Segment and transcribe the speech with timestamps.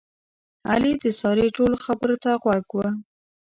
[0.71, 2.79] علي د سارې ټولو خبرو ته غوږ و.